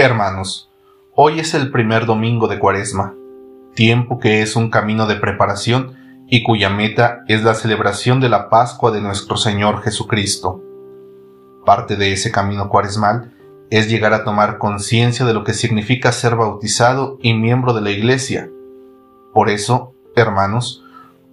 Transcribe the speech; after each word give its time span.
Hermanos, 0.00 0.70
hoy 1.16 1.40
es 1.40 1.54
el 1.54 1.72
primer 1.72 2.06
domingo 2.06 2.46
de 2.46 2.60
Cuaresma, 2.60 3.16
tiempo 3.74 4.20
que 4.20 4.42
es 4.42 4.54
un 4.54 4.70
camino 4.70 5.08
de 5.08 5.16
preparación 5.16 5.96
y 6.28 6.44
cuya 6.44 6.70
meta 6.70 7.24
es 7.26 7.42
la 7.42 7.54
celebración 7.54 8.20
de 8.20 8.28
la 8.28 8.48
Pascua 8.48 8.92
de 8.92 9.00
nuestro 9.00 9.36
Señor 9.36 9.82
Jesucristo. 9.82 10.62
Parte 11.66 11.96
de 11.96 12.12
ese 12.12 12.30
camino 12.30 12.68
cuaresmal 12.68 13.34
es 13.70 13.90
llegar 13.90 14.12
a 14.12 14.22
tomar 14.22 14.58
conciencia 14.58 15.26
de 15.26 15.34
lo 15.34 15.42
que 15.42 15.52
significa 15.52 16.12
ser 16.12 16.36
bautizado 16.36 17.18
y 17.20 17.34
miembro 17.34 17.74
de 17.74 17.80
la 17.80 17.90
Iglesia. 17.90 18.48
Por 19.34 19.50
eso, 19.50 19.94
hermanos, 20.14 20.84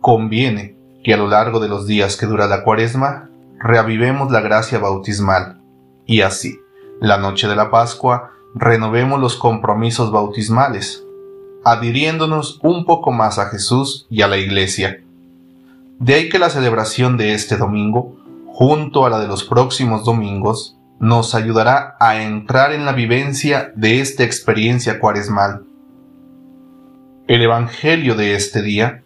conviene 0.01 0.75
que 1.03 1.13
a 1.13 1.17
lo 1.17 1.27
largo 1.27 1.59
de 1.59 1.69
los 1.69 1.85
días 1.85 2.17
que 2.17 2.25
dura 2.25 2.47
la 2.47 2.63
Cuaresma 2.63 3.29
reavivemos 3.59 4.31
la 4.31 4.41
gracia 4.41 4.79
bautismal 4.79 5.61
y 6.07 6.21
así, 6.21 6.59
la 6.99 7.19
noche 7.19 7.47
de 7.47 7.55
la 7.55 7.69
Pascua, 7.69 8.31
renovemos 8.55 9.19
los 9.19 9.35
compromisos 9.35 10.11
bautismales, 10.11 11.03
adhiriéndonos 11.65 12.59
un 12.63 12.85
poco 12.85 13.11
más 13.11 13.37
a 13.37 13.49
Jesús 13.49 14.07
y 14.09 14.21
a 14.21 14.27
la 14.29 14.37
Iglesia. 14.37 15.03
De 15.99 16.13
ahí 16.13 16.29
que 16.29 16.39
la 16.39 16.49
celebración 16.49 17.17
de 17.17 17.33
este 17.33 17.57
domingo, 17.57 18.15
junto 18.47 19.05
a 19.05 19.09
la 19.09 19.19
de 19.19 19.27
los 19.27 19.43
próximos 19.43 20.05
domingos, 20.05 20.77
nos 20.99 21.35
ayudará 21.35 21.97
a 21.99 22.21
entrar 22.21 22.71
en 22.71 22.85
la 22.85 22.93
vivencia 22.93 23.73
de 23.75 23.99
esta 23.99 24.23
experiencia 24.23 25.01
cuaresmal. 25.01 25.65
El 27.27 27.41
Evangelio 27.41 28.15
de 28.15 28.35
este 28.35 28.61
día, 28.61 29.03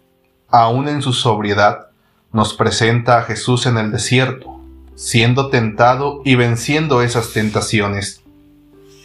aun 0.48 0.86
en 0.86 1.02
su 1.02 1.12
sobriedad, 1.12 1.88
nos 2.32 2.54
presenta 2.54 3.18
a 3.18 3.22
Jesús 3.22 3.66
en 3.66 3.78
el 3.78 3.90
desierto, 3.90 4.60
siendo 4.94 5.48
tentado 5.48 6.22
y 6.24 6.36
venciendo 6.36 7.02
esas 7.02 7.32
tentaciones. 7.32 8.19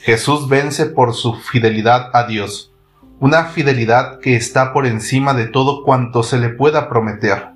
Jesús 0.05 0.47
vence 0.47 0.85
por 0.85 1.15
su 1.15 1.33
fidelidad 1.33 2.11
a 2.13 2.27
Dios, 2.27 2.71
una 3.19 3.45
fidelidad 3.45 4.19
que 4.19 4.35
está 4.35 4.71
por 4.71 4.85
encima 4.85 5.33
de 5.33 5.47
todo 5.47 5.83
cuanto 5.83 6.21
se 6.21 6.37
le 6.37 6.49
pueda 6.49 6.89
prometer. 6.89 7.47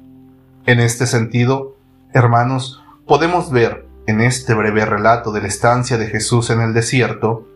En 0.66 0.80
este 0.80 1.06
sentido, 1.06 1.76
hermanos, 2.12 2.82
podemos 3.06 3.52
ver 3.52 3.86
en 4.08 4.20
este 4.20 4.56
breve 4.56 4.84
relato 4.84 5.32
de 5.32 5.42
la 5.42 5.48
estancia 5.48 6.00
de 6.00 6.08
Jesús 6.08 6.50
en 6.50 6.62
el 6.62 6.74
desierto, 6.74 7.48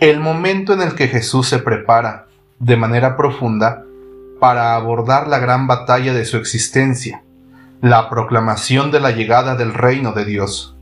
el 0.00 0.20
momento 0.20 0.74
en 0.74 0.82
el 0.82 0.94
que 0.96 1.08
Jesús 1.08 1.48
se 1.48 1.58
prepara, 1.58 2.26
de 2.58 2.76
manera 2.76 3.16
profunda, 3.16 3.84
para 4.38 4.76
abordar 4.76 5.28
la 5.28 5.38
gran 5.38 5.66
batalla 5.66 6.12
de 6.12 6.26
su 6.26 6.36
existencia, 6.36 7.22
la 7.80 8.10
proclamación 8.10 8.90
de 8.90 9.00
la 9.00 9.12
llegada 9.12 9.54
del 9.54 9.72
reino 9.72 10.12
de 10.12 10.26
Dios. 10.26 10.76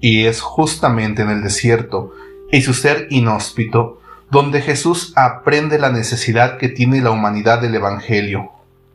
Y 0.00 0.24
es 0.24 0.40
justamente 0.40 1.20
en 1.20 1.28
el 1.28 1.42
desierto 1.42 2.14
y 2.50 2.62
su 2.62 2.74
ser 2.74 3.06
inhóspito, 3.10 4.00
donde 4.30 4.62
Jesús 4.62 5.12
aprende 5.16 5.78
la 5.78 5.90
necesidad 5.90 6.58
que 6.58 6.68
tiene 6.68 7.00
la 7.00 7.10
humanidad 7.10 7.60
del 7.60 7.74
Evangelio. 7.74 8.50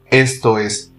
Esto 0.09 0.59
es, 0.59 0.91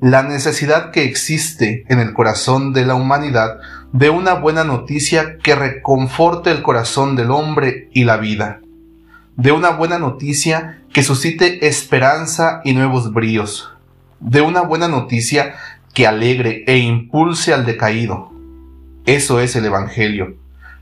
la 0.00 0.22
necesidad 0.22 0.92
que 0.92 1.04
existe 1.04 1.84
en 1.88 2.00
el 2.00 2.12
corazón 2.12 2.72
de 2.72 2.86
la 2.86 2.94
humanidad 2.94 3.58
de 3.92 4.10
una 4.10 4.34
buena 4.34 4.64
noticia 4.64 5.38
que 5.38 5.54
reconforte 5.54 6.50
el 6.50 6.62
corazón 6.62 7.16
del 7.16 7.30
hombre 7.30 7.88
y 7.92 8.04
la 8.04 8.16
vida, 8.16 8.60
de 9.36 9.52
una 9.52 9.70
buena 9.70 9.98
noticia 9.98 10.82
que 10.92 11.02
suscite 11.02 11.66
esperanza 11.66 12.60
y 12.64 12.72
nuevos 12.72 13.12
bríos, 13.12 13.70
de 14.20 14.40
una 14.40 14.62
buena 14.62 14.88
noticia 14.88 15.54
que 15.92 16.06
alegre 16.06 16.64
e 16.66 16.78
impulse 16.78 17.52
al 17.52 17.66
decaído. 17.66 18.32
Eso 19.06 19.40
es 19.40 19.56
el 19.56 19.64
Evangelio 19.66 20.39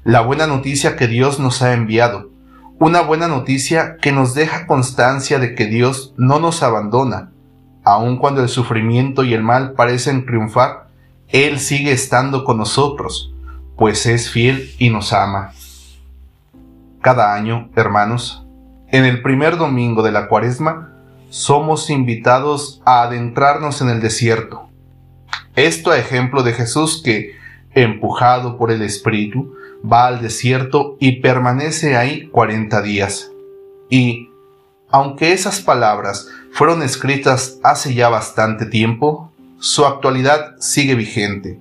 la 0.09 0.23
buena 0.23 0.47
noticia 0.47 0.97
que 0.97 1.06
Dios 1.06 1.39
nos 1.39 1.61
ha 1.61 1.75
enviado, 1.75 2.31
una 2.78 3.03
buena 3.03 3.28
noticia 3.28 3.98
que 4.01 4.11
nos 4.11 4.33
deja 4.33 4.67
constancia 4.67 5.39
de 5.39 5.55
que 5.55 5.67
Dios 5.67 6.14
no 6.17 6.41
nos 6.41 6.63
abandona, 6.63 7.30
aun 7.85 8.17
cuando 8.17 8.42
el 8.42 8.48
sufrimiento 8.48 9.23
y 9.23 9.35
el 9.35 9.42
mal 9.42 9.73
parecen 9.73 10.24
triunfar, 10.24 10.89
Él 11.29 11.61
sigue 11.61 11.92
estando 11.92 12.45
con 12.45 12.57
nosotros, 12.57 13.35
pues 13.77 14.07
es 14.07 14.30
fiel 14.30 14.70
y 14.79 14.89
nos 14.89 15.13
ama. 15.13 15.52
Cada 17.02 17.35
año, 17.35 17.69
hermanos, 17.77 18.46
en 18.90 19.05
el 19.05 19.20
primer 19.20 19.58
domingo 19.58 20.02
de 20.02 20.13
la 20.13 20.29
cuaresma, 20.29 20.90
somos 21.29 21.90
invitados 21.90 22.80
a 22.86 23.02
adentrarnos 23.02 23.83
en 23.83 23.90
el 23.90 24.01
desierto. 24.01 24.70
Esto 25.55 25.90
a 25.90 25.98
ejemplo 25.98 26.42
de 26.45 26.55
Jesús 26.55 27.02
que, 27.05 27.36
empujado 27.75 28.57
por 28.57 28.70
el 28.70 28.80
Espíritu, 28.80 29.58
va 29.84 30.06
al 30.06 30.20
desierto 30.20 30.96
y 31.00 31.20
permanece 31.20 31.96
ahí 31.96 32.28
cuarenta 32.28 32.83
días. 32.83 33.30
Y, 33.89 34.30
aunque 34.90 35.33
esas 35.33 35.61
palabras 35.61 36.28
fueron 36.52 36.83
escritas 36.83 37.58
hace 37.62 37.94
ya 37.94 38.08
bastante 38.08 38.66
tiempo, 38.66 39.33
su 39.58 39.84
actualidad 39.84 40.56
sigue 40.58 40.94
vigente. 40.94 41.58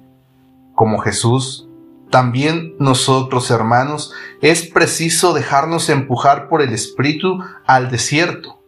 Como 0.74 1.00
Jesús, 1.00 1.68
también 2.10 2.76
nosotros, 2.80 3.52
hermanos, 3.52 4.14
es 4.42 4.68
preciso 4.68 5.34
dejarnos 5.34 5.90
empujar 5.90 6.48
por 6.48 6.62
el 6.62 6.74
Espíritu 6.74 7.40
al 7.66 7.90
desierto. 7.90 8.62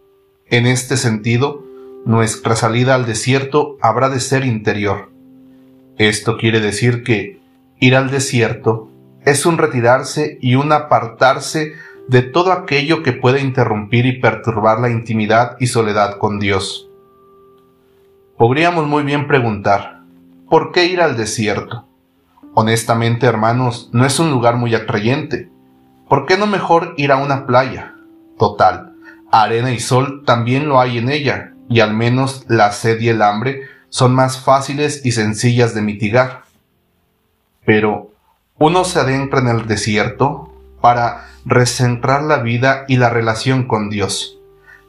En 0.47 0.66
este 0.66 0.97
sentido, 0.97 1.63
nuestra 2.05 2.55
salida 2.55 2.95
al 2.95 3.05
desierto 3.05 3.77
habrá 3.81 4.09
de 4.09 4.19
ser 4.19 4.45
interior. 4.45 5.11
Esto 5.97 6.37
quiere 6.37 6.59
decir 6.59 7.03
que 7.03 7.39
ir 7.79 7.95
al 7.95 8.09
desierto 8.09 8.88
es 9.25 9.46
un 9.46 9.57
retirarse 9.57 10.38
y 10.41 10.56
un 10.56 10.72
apartarse 10.72 11.74
de 12.07 12.22
todo 12.24 12.52
aquello 12.52 13.03
que 13.03 13.13
pueda 13.13 13.40
interrumpir 13.40 14.06
y 14.06 14.19
perturbar 14.19 14.80
la 14.80 14.90
intimidad 14.90 15.57
y 15.59 15.68
soledad 15.68 16.18
con 16.18 16.40
Dios. 16.40 16.90
Podríamos 18.38 18.88
muy 18.88 19.03
bien 19.03 19.28
preguntar, 19.28 20.02
¿por 20.50 20.72
qué 20.72 20.85
ir 20.85 21.02
al 21.02 21.18
desierto? 21.18 21.85
Honestamente, 22.53 23.28
hermanos, 23.28 23.90
no 23.94 24.06
es 24.06 24.19
un 24.19 24.31
lugar 24.31 24.56
muy 24.56 24.74
atrayente. 24.74 25.50
¿Por 26.08 26.25
qué 26.25 26.38
no 26.38 26.47
mejor 26.47 26.96
ir 26.97 27.12
a 27.12 27.18
una 27.18 27.46
playa? 27.46 27.94
Total, 28.40 28.96
arena 29.31 29.72
y 29.72 29.79
sol 29.79 30.24
también 30.25 30.68
lo 30.68 30.79
hay 30.79 30.97
en 30.97 31.09
ella, 31.09 31.53
y 31.69 31.81
al 31.81 31.94
menos 31.94 32.46
la 32.47 32.72
sed 32.72 33.00
y 33.00 33.09
el 33.09 33.22
hambre 33.22 33.62
son 33.90 34.16
más 34.16 34.40
fáciles 34.40 35.06
y 35.06 35.12
sencillas 35.12 35.75
de 35.75 35.81
mitigar. 35.81 36.44
Pero, 37.66 38.09
uno 38.59 38.84
se 38.84 39.00
adentra 39.00 39.40
en 39.40 39.47
el 39.47 39.68
desierto 39.68 40.53
para 40.81 41.30
recentrar 41.46 42.24
la 42.24 42.40
vida 42.40 42.84
y 42.88 42.97
la 42.97 43.09
relación 43.09 43.64
con 43.64 43.90
Dios, 43.90 44.38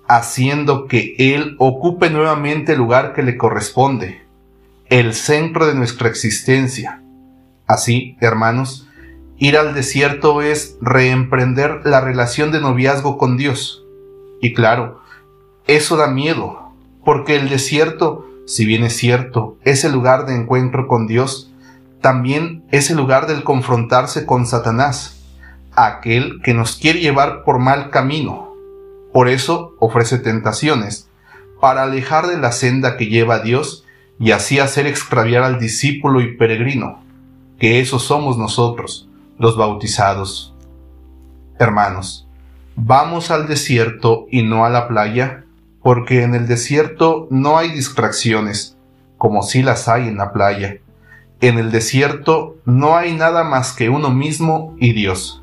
haciendo 0.09 0.87
que 0.87 1.15
Él 1.19 1.55
ocupe 1.59 2.11
nuevamente 2.11 2.73
el 2.73 2.79
lugar 2.79 3.13
que 3.13 3.23
le 3.23 3.37
corresponde, 3.37 4.23
el 4.87 5.15
centro 5.15 5.67
de 5.67 5.75
nuestra 5.75 6.09
existencia. 6.09 7.01
Así, 7.67 8.17
hermanos, 8.21 8.89
ir 9.39 9.57
al 9.57 9.73
desierto 9.73 10.43
es 10.43 10.77
reemprender 10.81 11.83
la 11.85 12.01
relación 12.01 12.51
de 12.51 12.61
noviazgo 12.61 13.17
con 13.19 13.37
Dios. 13.37 13.85
Y 14.41 14.53
claro, 14.53 15.01
eso 15.69 15.97
da 15.97 16.09
miedo, 16.09 16.73
porque 17.05 17.37
el 17.37 17.49
desierto, 17.49 18.27
si 18.47 18.67
bien 18.67 18.83
es 18.83 18.97
cierto, 18.97 19.57
es 19.63 19.85
el 19.85 19.93
lugar 19.93 20.27
de 20.27 20.35
encuentro 20.35 20.89
con 20.89 21.07
Dios, 21.07 21.53
también 22.01 22.59
es 22.71 22.89
el 22.91 22.97
lugar 22.97 23.27
del 23.27 23.43
confrontarse 23.43 24.27
con 24.27 24.47
Satanás, 24.47 25.21
aquel 25.75 26.41
que 26.43 26.55
nos 26.55 26.77
quiere 26.77 27.01
llevar 27.01 27.43
por 27.43 27.59
mal 27.59 27.91
camino. 27.91 28.55
Por 29.13 29.29
eso 29.29 29.75
ofrece 29.81 30.19
tentaciones, 30.19 31.09
para 31.61 31.83
alejar 31.83 32.29
de 32.29 32.39
la 32.39 32.53
senda 32.53 32.97
que 32.97 33.07
lleva 33.07 33.37
a 33.37 33.41
Dios 33.41 33.85
y 34.21 34.31
así 34.31 34.61
hacer 34.61 34.87
extraviar 34.87 35.43
al 35.43 35.59
discípulo 35.59 36.21
y 36.21 36.37
peregrino, 36.37 37.03
que 37.59 37.81
eso 37.81 37.99
somos 37.99 38.39
nosotros, 38.39 39.09
los 39.39 39.57
bautizados. 39.57 40.55
Hermanos, 41.59 42.28
vamos 42.77 43.33
al 43.33 43.49
desierto 43.49 44.27
y 44.31 44.43
no 44.43 44.65
a 44.65 44.71
la 44.71 44.87
playa, 44.87 45.45
porque 45.83 46.23
en 46.23 46.34
el 46.34 46.47
desierto 46.47 47.27
no 47.31 47.59
hay 47.59 47.71
distracciones, 47.73 48.77
como 49.19 49.43
si 49.43 49.63
las 49.63 49.89
hay 49.89 50.07
en 50.07 50.19
la 50.19 50.33
playa 50.33 50.78
en 51.41 51.59
el 51.59 51.72
desierto 51.72 52.57
no 52.66 52.97
hay 52.97 53.15
nada 53.15 53.45
más 53.45 53.72
que 53.72 53.89
uno 53.89 54.10
mismo 54.10 54.77
y 54.78 54.92
Dios. 54.92 55.42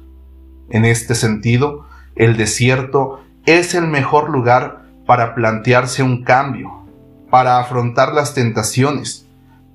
En 0.70 0.86
este 0.86 1.16
sentido, 1.16 1.86
el 2.16 2.38
desierto 2.38 3.22
es 3.46 3.74
el 3.74 3.88
mejor 3.88 4.30
lugar 4.30 4.84
para 5.06 5.34
plantearse 5.34 6.04
un 6.04 6.24
cambio, 6.24 6.86
para 7.32 7.60
afrontar 7.60 8.14
las 8.14 8.34
tentaciones, 8.34 9.26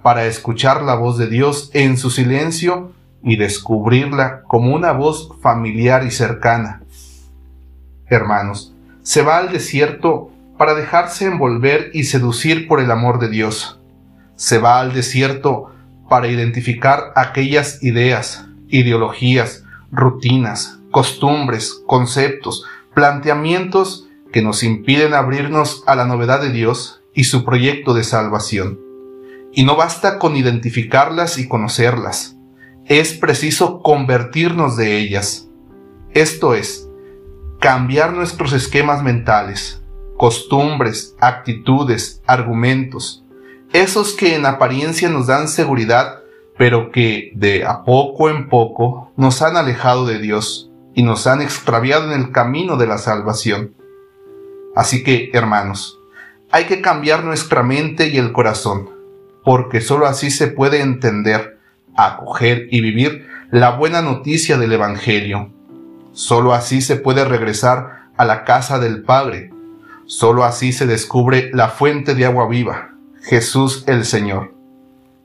para 0.03 0.27
escuchar 0.27 0.83
la 0.83 0.95
voz 0.95 1.19
de 1.19 1.27
Dios 1.27 1.71
en 1.73 1.97
su 1.97 2.11
silencio 2.11 2.93
y 3.23 3.37
descubrirla 3.37 4.43
como 4.43 4.75
una 4.75 4.93
voz 4.93 5.31
familiar 5.41 6.05
y 6.05 6.11
cercana. 6.11 6.83
Hermanos, 8.07 8.75
se 9.03 9.23
va 9.23 9.39
al 9.39 9.51
desierto 9.51 10.31
para 10.59 10.75
dejarse 10.75 11.25
envolver 11.27 11.91
y 11.95 12.05
seducir 12.05 12.69
por 12.69 12.79
el 12.79 12.91
amor 12.91 13.19
de 13.19 13.29
Dios. 13.29 13.81
Se 14.37 14.59
va 14.59 14.81
al 14.81 14.93
desierto 14.93 15.72
para 16.13 16.29
identificar 16.29 17.15
aquellas 17.17 17.83
ideas, 17.83 18.45
ideologías, 18.69 19.65
rutinas, 19.91 20.79
costumbres, 20.91 21.83
conceptos, 21.87 22.67
planteamientos 22.93 24.11
que 24.31 24.43
nos 24.43 24.63
impiden 24.63 25.15
abrirnos 25.15 25.83
a 25.87 25.97
la 25.97 26.05
novedad 26.05 26.43
de 26.43 26.53
Dios 26.53 27.03
y 27.15 27.25
su 27.25 27.47
proyecto 27.47 27.95
de 27.95 28.05
salvación. 28.05 28.79
Y 29.55 29.65
no 29.65 29.75
basta 29.75 30.19
con 30.19 30.37
identificarlas 30.37 31.39
y 31.39 31.49
conocerlas, 31.49 32.37
es 32.85 33.15
preciso 33.15 33.81
convertirnos 33.81 34.77
de 34.77 34.99
ellas. 34.99 35.49
Esto 36.11 36.53
es, 36.53 36.91
cambiar 37.59 38.13
nuestros 38.13 38.53
esquemas 38.53 39.03
mentales, 39.03 39.83
costumbres, 40.19 41.17
actitudes, 41.21 42.23
argumentos, 42.27 43.22
esos 43.73 44.13
que 44.13 44.35
en 44.35 44.47
apariencia 44.47 45.09
nos 45.09 45.27
dan 45.27 45.49
seguridad, 45.49 46.21
pero 46.59 46.91
que 46.91 47.33
de 47.35 47.65
a 47.65 47.85
poco 47.85 48.29
en 48.29 48.49
poco 48.49 49.13
nos 49.17 49.43
han 49.43 49.57
alejado 49.57 50.07
de 50.07 50.19
Dios 50.19 50.71
y 50.95 51.03
nos 51.03 51.27
han 51.27 51.41
extraviado 51.41 52.13
en 52.13 52.21
el 52.21 52.33
camino 52.33 52.77
de 52.77 52.87
la 52.87 52.99
salvación. 52.99 53.75
Así 54.77 55.03
que, 55.03 55.31
hermanos, 55.33 55.99
hay 56.51 56.65
que 56.65 56.81
cambiar 56.81 57.25
nuestra 57.25 57.63
mente 57.63 58.09
y 58.09 58.19
el 58.19 58.33
corazón, 58.33 58.91
porque 59.45 59.81
sólo 59.81 60.07
así 60.07 60.31
se 60.31 60.49
puede 60.49 60.81
entender, 60.81 61.59
acoger 61.97 62.69
y 62.71 62.81
vivir 62.81 63.27
la 63.51 63.71
buena 63.71 64.03
noticia 64.03 64.59
del 64.59 64.73
Evangelio. 64.73 65.51
Sólo 66.13 66.53
así 66.53 66.83
se 66.83 66.97
puede 66.97 67.25
regresar 67.25 68.11
a 68.17 68.25
la 68.25 68.45
casa 68.45 68.79
del 68.79 69.03
Padre. 69.03 69.51
Sólo 70.07 70.45
así 70.45 70.73
se 70.73 70.87
descubre 70.87 71.51
la 71.55 71.69
fuente 71.69 72.15
de 72.15 72.27
agua 72.27 72.47
viva, 72.49 72.92
Jesús 73.23 73.85
el 73.87 74.05
Señor. 74.05 74.55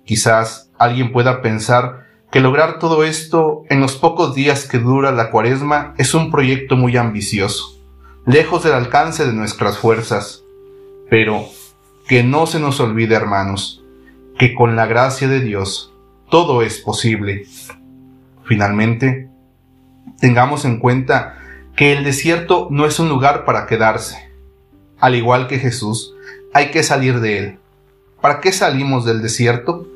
Quizás 0.05 0.71
alguien 0.77 1.11
pueda 1.11 1.41
pensar 1.41 2.05
que 2.31 2.39
lograr 2.39 2.77
todo 2.79 3.03
esto 3.03 3.63
en 3.69 3.79
los 3.81 3.95
pocos 3.95 4.35
días 4.35 4.67
que 4.67 4.77
dura 4.77 5.11
la 5.11 5.31
cuaresma 5.31 5.93
es 5.97 6.13
un 6.13 6.29
proyecto 6.29 6.75
muy 6.75 6.95
ambicioso, 6.95 7.81
lejos 8.25 8.63
del 8.63 8.73
alcance 8.73 9.25
de 9.25 9.33
nuestras 9.33 9.77
fuerzas. 9.77 10.43
Pero 11.09 11.45
que 12.07 12.23
no 12.23 12.45
se 12.45 12.59
nos 12.59 12.79
olvide, 12.79 13.15
hermanos, 13.15 13.83
que 14.37 14.53
con 14.53 14.75
la 14.75 14.85
gracia 14.85 15.27
de 15.27 15.39
Dios 15.39 15.93
todo 16.29 16.61
es 16.61 16.79
posible. 16.79 17.45
Finalmente, 18.43 19.29
tengamos 20.19 20.65
en 20.65 20.79
cuenta 20.79 21.39
que 21.75 21.93
el 21.93 22.03
desierto 22.03 22.67
no 22.69 22.85
es 22.85 22.99
un 22.99 23.09
lugar 23.09 23.45
para 23.45 23.65
quedarse. 23.65 24.31
Al 24.99 25.15
igual 25.15 25.47
que 25.47 25.59
Jesús, 25.59 26.13
hay 26.53 26.71
que 26.71 26.83
salir 26.83 27.19
de 27.19 27.37
él. 27.39 27.59
¿Para 28.27 28.41
qué 28.41 28.51
salimos 28.51 29.05
del 29.05 29.21
desierto? 29.21 29.87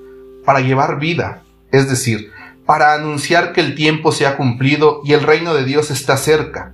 Para 0.45 0.62
llevar 0.62 1.00
vida, 1.00 1.44
es 1.69 1.89
decir, 1.89 2.31
para 2.66 2.94
anunciar 2.94 3.51
que 3.51 3.60
el 3.60 3.75
tiempo 3.75 4.13
se 4.13 4.25
ha 4.25 4.38
cumplido 4.38 5.01
y 5.04 5.12
el 5.12 5.22
reino 5.22 5.54
de 5.54 5.66
Dios 5.66 5.92
está 5.92 6.16
cerca, 6.16 6.72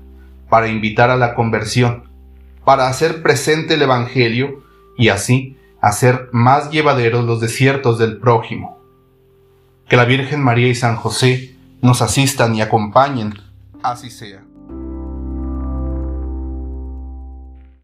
para 0.51 0.68
invitar 0.68 1.09
a 1.09 1.18
la 1.18 1.33
conversión, 1.33 2.12
para 2.63 2.88
hacer 2.88 3.24
presente 3.24 3.74
el 3.74 3.81
Evangelio 3.81 4.62
y 5.00 5.09
así 5.09 5.57
hacer 5.81 6.30
más 6.31 6.69
llevaderos 6.69 7.25
los 7.25 7.42
desiertos 7.42 7.98
del 7.98 8.19
prójimo. 8.19 8.77
Que 9.89 9.98
la 9.98 10.06
Virgen 10.06 10.44
María 10.44 10.68
y 10.68 10.75
San 10.75 10.95
José 10.95 11.56
nos 11.81 12.03
asistan 12.03 12.53
y 12.53 12.62
acompañen, 12.62 13.33
así 13.81 14.12
sea. 14.12 14.44